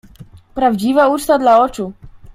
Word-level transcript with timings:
"Prawdziwa 0.55 1.07
uczta 1.07 1.39
dla 1.39 1.59
oczu." 1.59 1.93